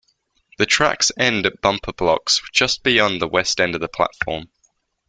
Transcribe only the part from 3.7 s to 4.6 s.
of the platform.